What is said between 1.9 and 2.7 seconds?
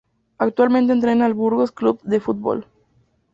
de Futbol.